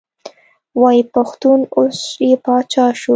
[0.81, 3.09] وایي پښتون اوس یې پاچا شو.